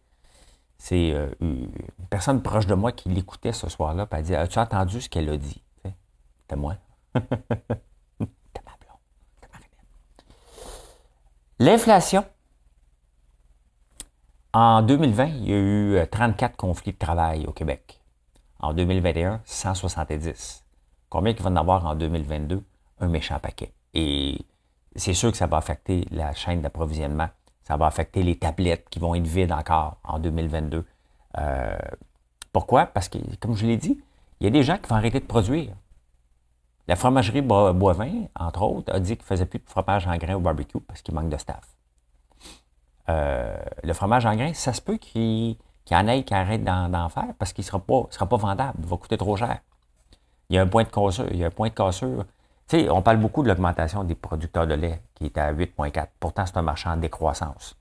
[0.78, 1.70] C'est euh, une
[2.08, 5.28] personne proche de moi qui l'écoutait ce soir-là, et elle dit As-tu entendu ce qu'elle
[5.28, 6.74] a dit C'était moi.
[7.14, 8.98] C'était ma blonde.
[11.60, 12.24] L'inflation.
[14.52, 15.58] En 2020, il y a
[16.02, 17.99] eu 34 conflits de travail au Québec.
[18.60, 20.64] En 2021, 170.
[21.08, 22.62] Combien qu'il va en avoir en 2022?
[23.00, 23.72] Un méchant paquet.
[23.94, 24.38] Et
[24.94, 27.28] c'est sûr que ça va affecter la chaîne d'approvisionnement.
[27.62, 30.84] Ça va affecter les tablettes qui vont être vides encore en 2022.
[31.38, 31.78] Euh,
[32.52, 32.86] pourquoi?
[32.86, 33.98] Parce que, comme je l'ai dit,
[34.40, 35.72] il y a des gens qui vont arrêter de produire.
[36.88, 40.34] La fromagerie Boivin, entre autres, a dit qu'il ne faisait plus de fromage en grain
[40.34, 41.76] au barbecue parce qu'il manque de staff.
[43.08, 45.56] Euh, le fromage en grain, ça se peut qu'il
[45.96, 48.78] y en ait qui arrêtent d'en faire parce qu'il ne sera pas, sera pas vendable,
[48.78, 49.60] il va coûter trop cher.
[50.50, 51.26] Il y a un point de cassure.
[51.30, 52.24] Il y a un point de cassure.
[52.68, 56.08] Tu sais, on parle beaucoup de l'augmentation des producteurs de lait qui est à 8,4.
[56.18, 57.76] Pourtant, c'est un marché en décroissance.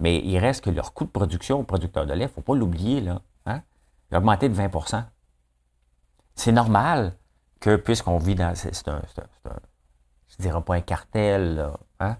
[0.00, 2.40] Mais il reste que leur coût de production aux producteurs de lait, il ne faut
[2.40, 3.20] pas l'oublier, là.
[3.46, 3.62] Hein?
[4.10, 5.04] Il a augmenté de 20%
[6.34, 7.14] C'est normal
[7.60, 8.54] que, puisqu'on vit dans.
[8.54, 9.02] C'est un,
[9.44, 12.16] Je ne dirais pas un cartel, hein?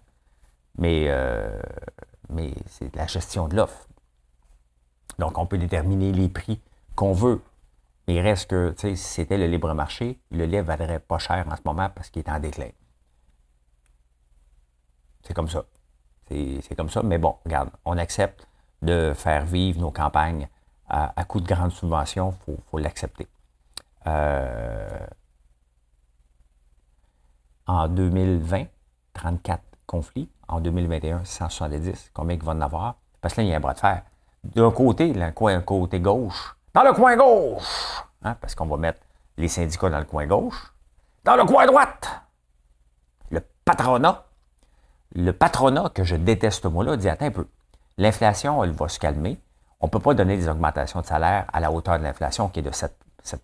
[0.76, 1.60] mais, euh,
[2.28, 3.86] mais c'est la gestion de l'offre.
[5.18, 6.60] Donc, on peut déterminer les prix
[6.94, 7.42] qu'on veut.
[8.06, 11.56] Mais il reste que, si c'était le libre marché, le lait vaudrait pas cher en
[11.56, 12.70] ce moment parce qu'il est en déclin.
[15.22, 15.64] C'est comme ça.
[16.28, 17.02] C'est comme ça.
[17.02, 18.46] Mais bon, regarde, on accepte
[18.82, 20.48] de faire vivre nos campagnes
[20.88, 22.34] à, à coût de grandes subventions.
[22.46, 23.28] Il faut, l'accepter.
[24.06, 25.06] Euh,
[27.66, 28.66] en 2020,
[29.12, 30.30] 34 conflits.
[30.46, 32.10] En 2021, 170.
[32.14, 32.96] Combien il va en avoir?
[33.20, 34.02] Parce que là, il y a un bras de fer.
[34.54, 39.00] D'un côté, le coin, côté gauche, dans le coin gauche, hein, parce qu'on va mettre
[39.36, 40.72] les syndicats dans le coin gauche,
[41.24, 42.22] dans le coin droite,
[43.30, 44.24] le patronat.
[45.14, 47.46] Le patronat, que je déteste moi là, dit attends un peu.
[47.96, 49.40] L'inflation, elle va se calmer.
[49.80, 52.60] On ne peut pas donner des augmentations de salaire à la hauteur de l'inflation qui
[52.60, 53.42] est de 7, 7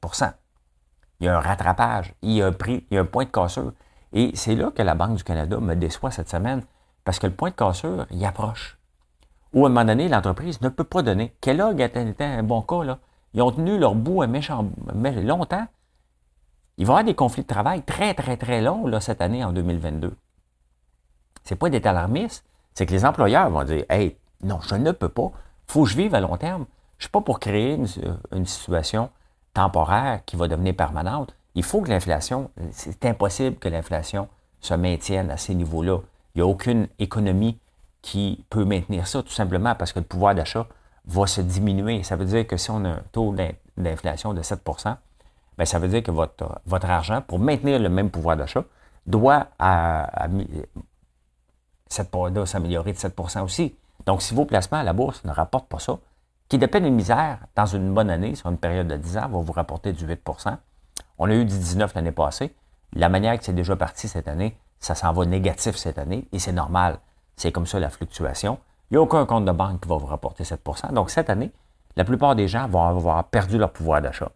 [1.21, 3.25] Il y a un rattrapage, il y a un prix, il y a un point
[3.25, 3.73] de cassure.
[4.13, 6.63] Et c'est là que la Banque du Canada me déçoit cette semaine,
[7.05, 8.79] parce que le point de cassure, il approche.
[9.55, 11.33] Ou à un moment donné, l'entreprise ne peut pas donner.
[11.41, 12.99] Kellogg était un bon cas.
[13.33, 15.67] Ils ont tenu leur bout un méchant, longtemps.
[16.77, 19.53] Il va y avoir des conflits de travail très, très, très longs cette année, en
[19.53, 20.15] 2022.
[21.45, 25.09] C'est pas d'être alarmiste, c'est que les employeurs vont dire Hey, non, je ne peux
[25.09, 25.31] pas.
[25.69, 26.67] Il faut que je vive à long terme.
[26.99, 29.11] Je ne suis pas pour créer une, situation
[29.53, 31.37] temporaire qui va devenir permanente.
[31.55, 34.29] Il faut que l'inflation, c'est impossible que l'inflation
[34.61, 35.99] se maintienne à ces niveaux-là.
[36.35, 37.59] Il n'y a aucune économie
[38.05, 40.67] qui peut maintenir ça, tout simplement parce que le pouvoir d'achat
[41.07, 42.03] va se diminuer.
[42.03, 43.35] Ça veut dire que si on a un taux
[43.79, 44.61] d'inflation de 7
[45.57, 48.63] bien, ça veut dire que votre, votre argent, pour maintenir le même pouvoir d'achat,
[49.07, 50.29] doit à,
[51.89, 53.75] s'améliorer de 7% aussi.
[54.05, 55.99] Donc, si vos placements à la bourse ne rapportent pas ça,
[56.51, 59.39] qui dépend d'une misère, dans une bonne année, sur une période de 10 ans, va
[59.39, 60.21] vous rapporter du 8
[61.17, 62.55] On a eu du 19 l'année passée.
[62.93, 66.39] La manière que c'est déjà parti cette année, ça s'en va négatif cette année et
[66.39, 66.99] c'est normal.
[67.37, 68.59] C'est comme ça la fluctuation.
[68.91, 71.53] Il n'y a aucun compte de banque qui va vous rapporter 7% Donc, cette année,
[71.97, 74.31] la plupart des gens vont avoir perdu leur pouvoir d'achat.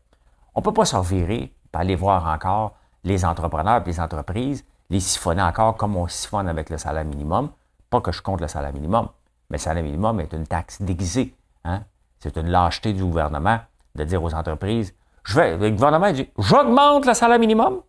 [0.55, 4.65] On ne peut pas se revirer pour aller voir encore les entrepreneurs et les entreprises,
[4.91, 7.51] les siphonner encore comme on siphonne avec le salaire minimum.
[7.91, 9.09] Pas que je compte le salaire minimum,
[9.51, 11.35] mais le salaire minimum est une taxe déguisée.
[11.65, 11.83] Hein?
[12.21, 13.61] C'est une lâcheté du gouvernement
[13.95, 14.95] de dire aux entreprises
[15.29, 17.83] je vais, le gouvernement dit j'augmente le salaire minimum,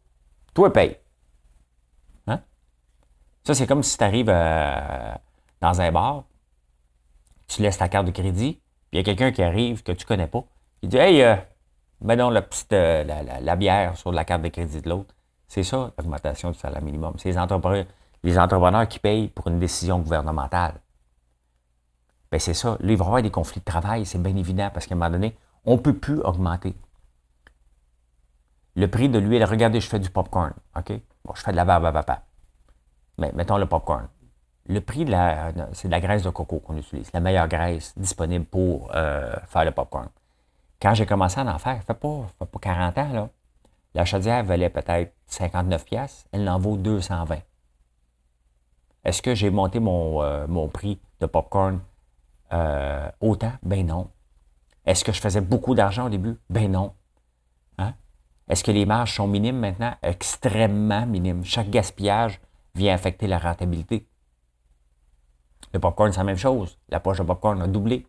[0.54, 0.98] toi paye.
[3.44, 5.14] Ça, c'est comme si tu arrives euh,
[5.62, 6.24] dans un bar,
[7.48, 10.06] tu laisses ta carte de crédit, puis il y a quelqu'un qui arrive que tu
[10.06, 10.44] ne connais pas.
[10.82, 11.36] Il dit Hey, euh,
[12.02, 13.04] donc la, petite, euh,
[13.42, 15.14] la, bière sur la carte de crédit de l'autre.
[15.48, 17.14] C'est ça, l'augmentation du salaire minimum.
[17.18, 17.86] C'est les entrepreneurs,
[18.24, 20.76] les entrepreneurs qui payent pour une décision gouvernementale.
[22.32, 22.78] Bien, c'est ça.
[22.80, 24.98] Là, il va y avoir des conflits de travail, c'est bien évident, parce qu'à un
[24.98, 26.76] moment donné, on ne peut plus augmenter.
[28.76, 30.94] Le prix de l'huile, regardez, je fais du popcorn, OK?
[31.26, 32.24] Bon, je fais de la barbe à papa.
[33.20, 34.08] Mais mettons le popcorn
[34.70, 37.98] le prix de la, c'est de la graisse de coco qu'on utilise, la meilleure graisse
[37.98, 40.08] disponible pour euh, faire le popcorn.
[40.80, 43.30] Quand j'ai commencé à en faire, ça fait pas, fait pas 40 ans, là,
[43.96, 47.40] la chaudière valait peut-être 59 pièces, elle en vaut 220.
[49.04, 51.80] Est-ce que j'ai monté mon, euh, mon prix de popcorn
[52.54, 53.54] euh, autant?
[53.64, 54.10] Ben non.
[54.86, 56.38] Est-ce que je faisais beaucoup d'argent au début?
[56.50, 56.94] Ben non.
[57.80, 57.94] Hein?
[58.48, 59.94] Est-ce que les marges sont minimes maintenant?
[60.04, 61.44] Extrêmement minimes.
[61.44, 62.40] Chaque gaspillage
[62.76, 64.08] vient affecter la rentabilité.
[65.74, 66.78] Le popcorn, c'est la même chose.
[66.90, 68.06] La poche de popcorn a doublé.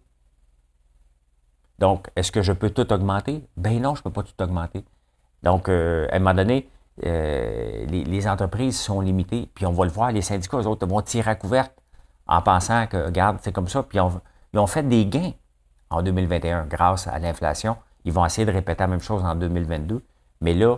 [1.78, 3.44] Donc, est-ce que je peux tout augmenter?
[3.56, 4.84] Ben non, je ne peux pas tout augmenter.
[5.42, 6.68] Donc, euh, à un moment donné,
[7.06, 11.00] euh, les, entreprises sont limitées, puis on va le voir, les syndicats, eux autres, vont
[11.00, 11.72] tirer à couverte
[12.26, 13.98] en pensant que, regarde, c'est comme ça, puis
[14.52, 15.32] ils ont fait des gains
[15.88, 17.76] en 2021 grâce à l'inflation.
[18.04, 20.02] Ils vont essayer de répéter la même chose en 2022,
[20.42, 20.76] mais là,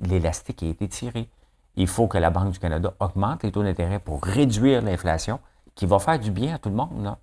[0.00, 1.28] l'élastique a été tiré.
[1.76, 5.40] Il faut que la Banque du Canada augmente les taux d'intérêt pour réduire l'inflation
[5.74, 7.02] qui va faire du bien à tout le monde.
[7.02, 7.18] Là.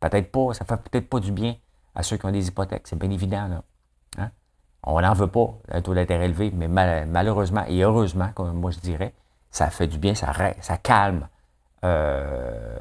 [0.00, 1.56] Peut-être pas, ça fait peut-être pas du bien
[1.94, 3.48] à ceux qui ont des hypothèques, c'est bien évident.
[3.48, 3.62] Là.
[4.18, 4.30] Hein?
[4.82, 8.78] On n'en veut pas, un taux d'intérêt élevé, mais malheureusement et heureusement, comme moi je
[8.78, 9.14] dirais,
[9.50, 10.32] ça fait du bien, ça,
[10.82, 11.28] calme,
[11.84, 12.78] euh,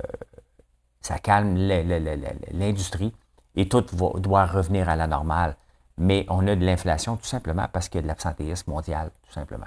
[1.02, 1.56] ça calme
[2.54, 3.14] l'industrie
[3.56, 5.56] et tout doit revenir à la normale.
[5.98, 9.34] mais on a de l'inflation tout simplement parce qu'il y a de l'absentéisme mondial, tout
[9.34, 9.66] simplement.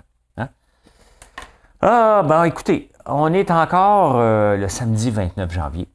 [1.82, 5.88] Ah, ben écoutez, on est encore euh, le samedi 29 janvier.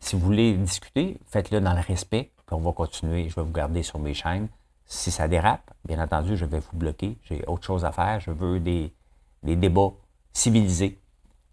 [0.00, 3.28] Si vous voulez discuter, faites-le dans le respect, puis on va continuer.
[3.28, 4.48] Je vais vous garder sur mes chaînes.
[4.86, 7.18] Si ça dérape, bien entendu, je vais vous bloquer.
[7.24, 8.18] J'ai autre chose à faire.
[8.20, 8.94] Je veux des,
[9.42, 9.92] débats
[10.32, 10.98] civilisés.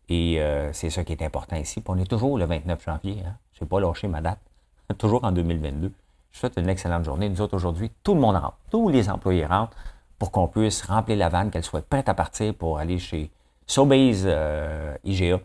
[0.08, 1.82] Et euh, c'est ça qui est important ici.
[1.82, 3.22] Puis on est toujours le 29 janvier.
[3.28, 3.36] Hein?
[3.52, 4.40] Je n'ai pas lâché ma date.
[4.98, 5.88] toujours en 2022.
[5.88, 5.94] Je vous
[6.40, 7.28] souhaite une excellente journée.
[7.28, 8.58] Nous autres, aujourd'hui, tout le monde rentre.
[8.72, 9.76] Tous les employés rentrent
[10.24, 13.30] pour qu'on puisse remplir la vanne, qu'elle soit prête à partir pour aller chez
[13.68, 15.40] Sobeys euh, IGA euh,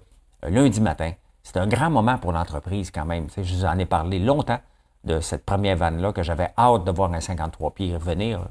[0.45, 1.15] lundi matin.
[1.43, 3.27] C'est un grand moment pour l'entreprise quand même.
[3.37, 4.61] je vous en ai parlé longtemps
[5.03, 8.47] de cette première vanne-là que j'avais hâte de voir un 53 pieds revenir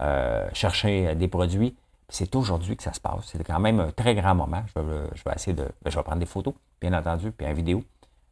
[0.00, 1.76] euh, chercher des produits.
[2.08, 3.26] C'est aujourd'hui que ça se passe.
[3.26, 4.62] C'est quand même un très grand moment.
[4.74, 5.64] Je vais, essayer de.
[5.82, 7.84] Ben, je vais prendre des photos, bien entendu, puis une vidéo.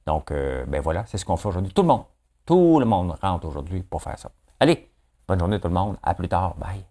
[0.06, 1.74] Donc, ben voilà, c'est ce qu'on fait aujourd'hui.
[1.74, 2.04] Tout le monde,
[2.46, 4.30] tout le monde rentre aujourd'hui pour faire ça.
[4.60, 4.90] Allez,
[5.28, 5.98] bonne journée tout le monde.
[6.02, 6.54] À plus tard.
[6.54, 6.86] Bye.